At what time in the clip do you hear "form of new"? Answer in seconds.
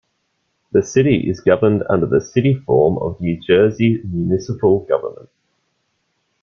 2.55-3.39